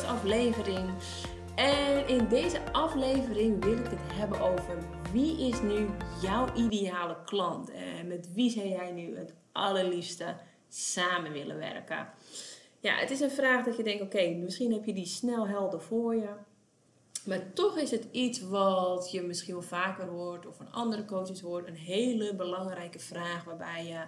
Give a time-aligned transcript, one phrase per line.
[0.00, 0.90] de podcastaflevering.
[1.54, 4.78] En in deze aflevering wil ik het hebben over
[5.12, 5.88] wie is nu
[6.22, 7.70] jouw ideale klant?
[7.70, 10.36] En met wie zou jij nu het allerliefste
[10.68, 12.08] samen willen werken?
[12.80, 15.80] Ja, het is een vraag dat je denkt, oké, misschien heb je die snel helder
[15.80, 16.30] voor je.
[17.26, 21.40] Maar toch is het iets wat je misschien wel vaker hoort of van andere coaches
[21.40, 21.66] hoort.
[21.66, 24.04] Een hele belangrijke vraag waarbij je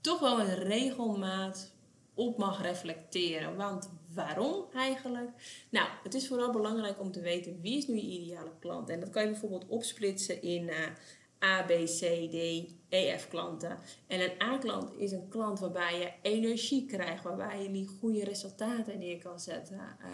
[0.00, 1.74] toch wel een regelmaat
[2.14, 3.56] op mag reflecteren.
[3.56, 5.30] Want waarom eigenlijk?
[5.68, 8.88] Nou, het is vooral belangrijk om te weten wie is nu je ideale klant.
[8.88, 10.74] En dat kan je bijvoorbeeld opsplitsen in uh,
[11.44, 13.78] A, B, C, D, E, F klanten.
[14.06, 18.98] En een A-klant is een klant waarbij je energie krijgt, waarbij je die goede resultaten
[18.98, 19.76] neer kan zetten.
[19.76, 20.12] Uh,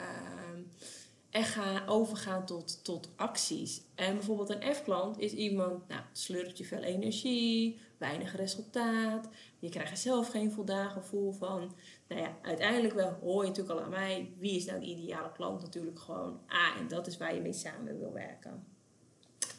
[1.30, 3.82] en gaan overgaan tot, tot acties.
[3.94, 9.28] En bijvoorbeeld een F-klant is iemand, nou, slurpt je veel energie, weinig resultaat.
[9.58, 11.74] Je krijgt er zelf geen voldaan gevoel van.
[12.08, 15.32] Nou ja, uiteindelijk wel hoor je natuurlijk al aan mij, wie is nou de ideale
[15.32, 15.62] klant?
[15.62, 18.66] Natuurlijk gewoon A, en dat is waar je mee samen wil werken.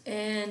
[0.03, 0.49] En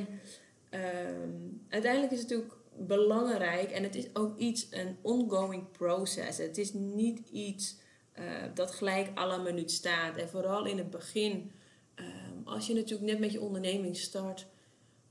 [0.71, 6.39] um, uiteindelijk is het natuurlijk belangrijk, en het is ook iets, een ongoing process.
[6.39, 7.77] Het is niet iets
[8.19, 8.25] uh,
[8.55, 10.17] dat gelijk à la minuut staat.
[10.17, 11.51] En vooral in het begin,
[11.95, 14.47] um, als je natuurlijk net met je onderneming start,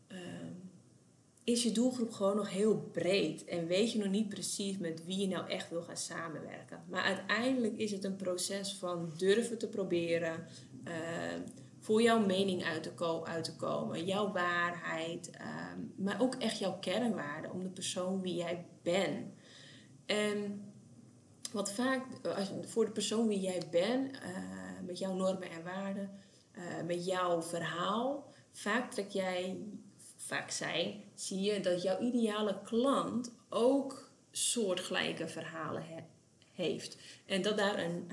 [0.07, 0.71] um,
[1.43, 3.45] is je doelgroep gewoon nog heel breed.
[3.45, 6.83] En weet je nog niet precies met wie je nou echt wil gaan samenwerken.
[6.89, 10.45] Maar uiteindelijk is het een proces van durven te proberen.
[10.87, 10.93] Uh,
[11.79, 15.31] voor jouw mening uit te, komen, jouw waarheid,
[15.95, 19.33] maar ook echt jouw kernwaarden om de persoon wie jij bent.
[20.05, 20.66] En
[21.51, 22.03] wat vaak
[22.35, 24.19] als, voor de persoon wie jij bent, uh,
[24.85, 26.19] met jouw normen en waarden,
[26.57, 29.57] uh, met jouw verhaal, vaak trek jij,
[30.15, 36.03] vaak zij, zie je dat jouw ideale klant ook soortgelijke verhalen he,
[36.53, 36.97] heeft.
[37.25, 38.11] En dat daar een,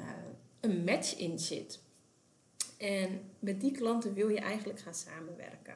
[0.61, 1.83] een match in zit.
[2.79, 5.75] En met die klanten wil je eigenlijk gaan samenwerken.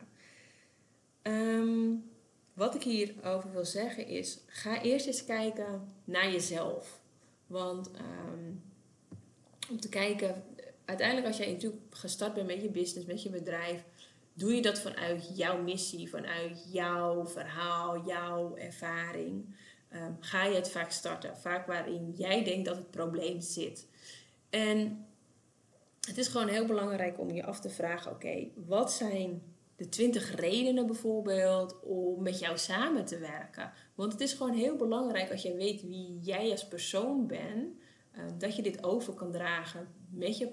[1.22, 2.11] Um,
[2.53, 7.00] wat ik hierover wil zeggen is: ga eerst eens kijken naar jezelf.
[7.48, 8.62] Want um,
[9.70, 10.44] om te kijken,
[10.84, 13.84] uiteindelijk als jij natuurlijk gestart bent met je business, met je bedrijf,
[14.32, 19.56] doe je dat vanuit jouw missie, vanuit jouw verhaal, jouw ervaring.
[19.94, 23.87] Um, ga je het vaak starten, vaak waarin jij denkt dat het probleem zit.
[24.50, 25.06] En
[26.06, 29.42] het is gewoon heel belangrijk om je af te vragen: oké, wat zijn
[29.78, 33.72] de 20 redenen bijvoorbeeld om met jou samen te werken?
[33.94, 37.77] Want het is gewoon heel belangrijk als je weet wie jij als persoon bent,
[38.17, 40.49] uh, dat je dit over kan dragen met je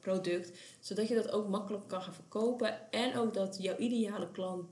[0.00, 4.66] product, zodat je dat ook makkelijk kan gaan verkopen en ook dat jouw ideale klant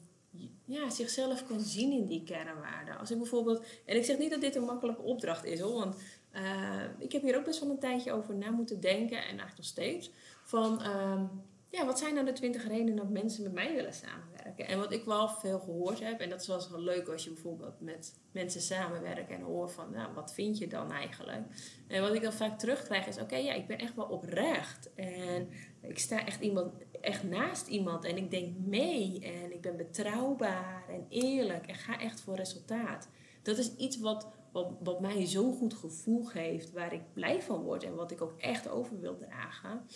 [0.65, 2.99] ja, zichzelf kan zien in die kernwaarden.
[2.99, 5.97] Als ik bijvoorbeeld, en ik zeg niet dat dit een makkelijke opdracht is hoor, want
[6.35, 9.57] uh, ik heb hier ook best wel een tijdje over na moeten denken en eigenlijk
[9.57, 10.11] nog steeds.
[10.43, 11.23] Van uh,
[11.73, 14.67] ja, wat zijn nou de twintig redenen dat mensen met mij willen samenwerken?
[14.67, 17.31] En wat ik wel veel gehoord heb, en dat is wel wel leuk als je
[17.31, 21.43] bijvoorbeeld met mensen samenwerkt en hoort van, nou, wat vind je dan eigenlijk?
[21.89, 24.95] En wat ik dan vaak terugkrijg is, oké, ja, ik ben echt wel oprecht.
[24.95, 25.49] En
[25.81, 30.85] ik sta echt, iemand, echt naast iemand en ik denk mee en ik ben betrouwbaar
[30.89, 33.09] en eerlijk en ga echt voor resultaat.
[33.43, 37.63] Dat is iets wat, wat, wat mij zo'n goed gevoel geeft, waar ik blij van
[37.63, 39.87] word en wat ik ook echt over wil dragen.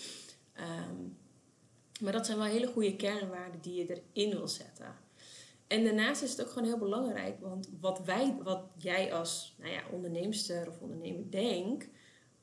[0.91, 1.25] Um,
[2.01, 4.95] maar dat zijn wel hele goede kernwaarden die je erin wil zetten.
[5.67, 9.73] En daarnaast is het ook gewoon heel belangrijk, want wat, wij, wat jij als nou
[9.73, 9.83] ja,
[10.69, 11.89] of ondernemer denkt,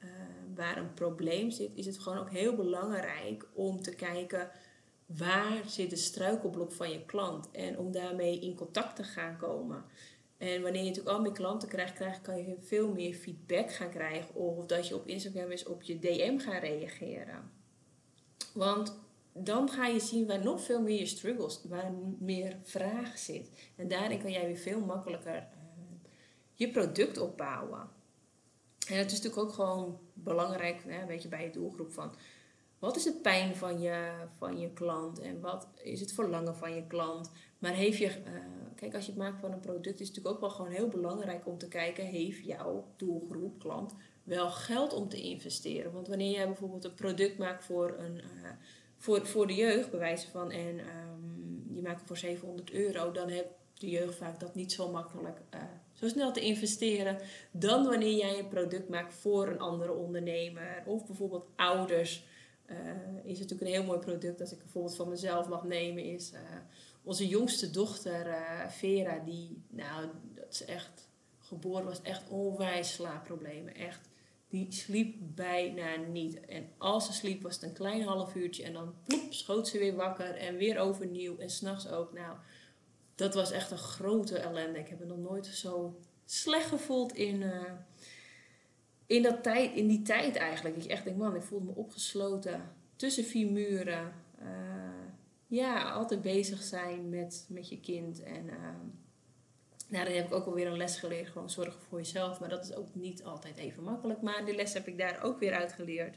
[0.04, 0.10] uh,
[0.56, 4.52] waar een probleem zit, is het gewoon ook heel belangrijk om te kijken
[5.06, 9.86] waar zit de struikelblok van je klant en om daarmee in contact te gaan komen.
[10.38, 13.90] En wanneer je natuurlijk al meer klanten krijgt, krijg, kan je veel meer feedback gaan
[13.90, 17.52] krijgen of dat je op Instagram eens op je DM gaat reageren.
[18.54, 19.00] Want
[19.34, 23.50] dan ga je zien waar nog veel meer je struggles, waar meer vraag zit.
[23.76, 25.48] En daarin kan jij weer veel makkelijker uh,
[26.54, 27.90] je product opbouwen.
[28.88, 32.16] En het is natuurlijk ook gewoon belangrijk, hè, weet je, bij je doelgroep van
[32.80, 36.76] wat is het pijn van je, van je klant en wat is het verlangen van
[36.76, 37.32] je klant.
[37.60, 38.14] Maar heeft je, uh,
[38.76, 40.88] kijk, als je het maakt van een product, is het natuurlijk ook wel gewoon heel
[40.88, 43.94] belangrijk om te kijken, heeft jouw doelgroep, klant,
[44.24, 45.92] wel geld om te investeren?
[45.92, 48.16] Want wanneer jij bijvoorbeeld een product maakt voor een.
[48.16, 48.50] Uh,
[49.04, 53.48] voor, voor de jeugd, bewijzen van, en um, maakt het voor 700 euro, dan heeft
[53.74, 55.62] de jeugd vaak dat niet zo makkelijk uh,
[55.94, 57.18] zo snel te investeren
[57.52, 62.26] dan wanneer jij een product maakt voor een andere ondernemer of bijvoorbeeld ouders.
[62.70, 62.78] Uh,
[63.24, 66.40] is natuurlijk een heel mooi product, als ik bijvoorbeeld van mezelf mag nemen, is uh,
[67.04, 68.36] onze jongste dochter
[68.68, 71.10] Vera, die, nou, dat is echt
[71.40, 73.76] geboren was, echt onwijs slaapproblemen.
[73.76, 74.10] Echt
[74.54, 76.40] die sliep bijna niet.
[76.40, 79.78] En als ze sliep was het een klein half uurtje en dan ploep, schoot ze
[79.78, 81.38] weer wakker en weer overnieuw.
[81.38, 82.14] En s'nachts ook.
[82.14, 82.38] Nou,
[83.16, 84.80] dat was echt een grote ellende.
[84.80, 87.72] Ik heb me nog nooit zo slecht gevoeld in, uh,
[89.06, 90.82] in, dat tijd, in die tijd eigenlijk.
[90.82, 94.14] Je echt denkt, man, ik voelde me opgesloten tussen vier muren.
[94.42, 94.48] Uh,
[95.48, 98.24] ja, altijd bezig zijn met, met je kind.
[98.24, 98.54] En uh,
[99.94, 101.30] nou, dan heb ik ook alweer een les geleerd.
[101.30, 102.40] Gewoon zorgen voor jezelf.
[102.40, 104.22] Maar dat is ook niet altijd even makkelijk.
[104.22, 106.16] Maar die les heb ik daar ook weer uit geleerd.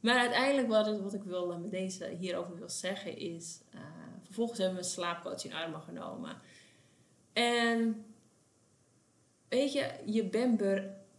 [0.00, 3.60] Maar uiteindelijk wat, wat ik wil met deze hierover wil zeggen is...
[4.22, 6.36] vervolgens hebben we een slaapcoach in armen genomen.
[7.32, 8.04] En
[9.48, 10.58] weet je, je bent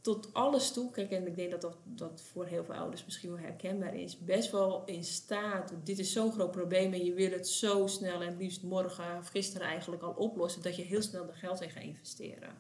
[0.02, 0.92] tot alles toe.
[0.92, 4.20] Kijk, en ik denk dat, dat dat voor heel veel ouders misschien wel herkenbaar is.
[4.20, 5.74] Best wel in staat.
[5.84, 9.28] Dit is zo'n groot probleem en je wil het zo snel en liefst morgen of
[9.28, 10.62] gisteren eigenlijk al oplossen.
[10.62, 12.54] Dat je heel snel er geld in gaat investeren.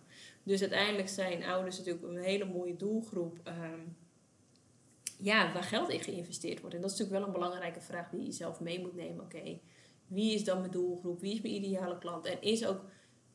[0.43, 3.39] Dus uiteindelijk zijn ouders natuurlijk een hele mooie doelgroep.
[3.43, 3.81] Ehm,
[5.17, 6.75] ja, waar geld in geïnvesteerd wordt.
[6.75, 9.23] En dat is natuurlijk wel een belangrijke vraag die je zelf mee moet nemen.
[9.23, 9.59] Oké,
[10.07, 11.21] wie is dan mijn doelgroep?
[11.21, 12.25] Wie is mijn ideale klant?
[12.25, 12.81] En is, ook,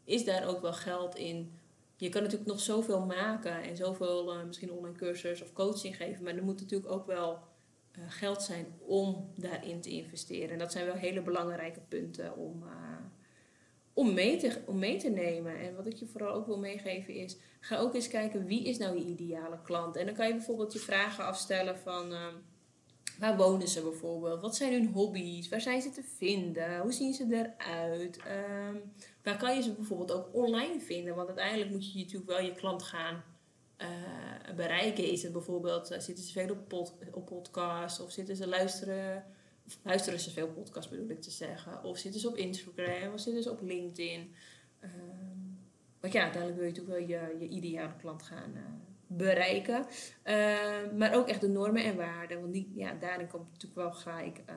[0.05, 1.59] is daar ook wel geld in
[1.97, 6.25] je kan natuurlijk nog zoveel maken en zoveel uh, misschien online cursus of coaching geven,
[6.25, 7.39] maar er moet natuurlijk ook wel
[7.99, 10.51] uh, geld zijn om daarin te investeren.
[10.51, 12.71] En dat zijn wel hele belangrijke punten om, uh,
[13.93, 15.59] om, mee te, om mee te nemen.
[15.59, 18.79] En wat ik je vooral ook wil meegeven is, ga ook eens kijken wie is
[18.79, 19.97] nou je ideale klant.
[19.97, 22.13] En dan kan je bijvoorbeeld je vragen afstellen van
[23.19, 24.41] Waar wonen ze bijvoorbeeld?
[24.41, 25.49] Wat zijn hun hobby's?
[25.49, 26.81] Waar zijn ze te vinden?
[26.81, 28.17] Hoe zien ze eruit?
[28.17, 28.83] Um,
[29.23, 31.15] waar kan je ze bijvoorbeeld ook online vinden?
[31.15, 33.25] Want uiteindelijk moet je natuurlijk wel je klant gaan
[33.79, 35.11] uh, bereiken.
[35.11, 38.01] Is het bijvoorbeeld, uh, zitten ze veel op, pod, op podcast?
[38.01, 39.25] Of zitten ze luisteren,
[39.67, 41.85] of luisteren ze veel podcast bedoel ik te zeggen?
[41.85, 43.13] Of zitten ze op Instagram?
[43.13, 44.35] Of zitten ze op LinkedIn?
[44.85, 45.59] Um,
[46.01, 48.63] want ja, uiteindelijk wil je natuurlijk wel je, je ideale klant gaan uh,
[49.07, 49.87] bereiken.
[50.25, 52.41] Uh, maar ook echt de normen en waarden.
[52.41, 54.39] Want die, ja, daarin komt natuurlijk wel gelijk.
[54.51, 54.55] Uh,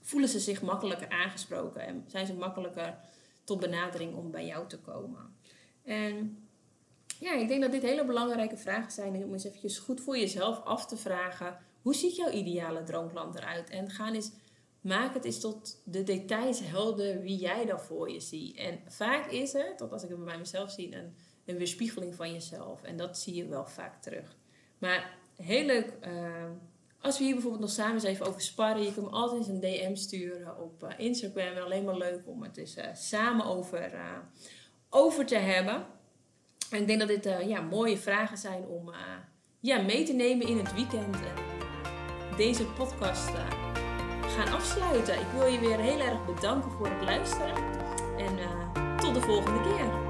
[0.00, 2.98] voelen ze zich makkelijker aangesproken en zijn ze makkelijker
[3.44, 5.36] tot benadering om bij jou te komen.
[5.84, 6.46] En
[7.18, 10.64] ja, ik denk dat dit hele belangrijke vragen zijn om eens eventjes goed voor jezelf
[10.64, 11.58] af te vragen.
[11.82, 13.70] Hoe ziet jouw ideale droomklant eruit?
[13.70, 14.30] En ga eens,
[14.80, 18.56] maak het eens tot de details helder wie jij dan voor je ziet.
[18.56, 21.14] En vaak is het, tot als ik het bij mezelf zie, een
[21.48, 22.82] een weerspiegeling van jezelf.
[22.82, 24.36] En dat zie je wel vaak terug.
[24.78, 26.44] Maar heel leuk, uh,
[27.00, 28.82] als we hier bijvoorbeeld nog samen eens even over sparren.
[28.82, 31.56] Je kunt me altijd eens een DM sturen op uh, Instagram.
[31.56, 33.92] Alleen maar leuk om het eens uh, samen over,
[34.90, 35.86] over te hebben.
[36.70, 38.90] En ik denk dat dit ja, mooie vragen zijn om
[39.60, 41.14] ja, mee te nemen in het weekend.
[41.14, 43.30] En deze podcast
[44.22, 45.14] gaan afsluiten.
[45.14, 47.54] Ik wil je weer heel erg bedanken voor het luisteren.
[48.18, 48.38] En
[48.96, 50.07] tot de volgende keer.